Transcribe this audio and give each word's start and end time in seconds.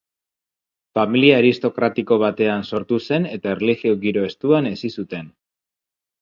Familia 0.99 1.35
aristokratiko 1.41 2.17
batean 2.23 2.65
sortu 2.71 2.99
zen, 3.11 3.27
eta 3.37 3.53
erlijio-giro 3.57 4.25
estuan 4.31 4.71
hezi 4.73 4.93
zuten. 5.03 5.31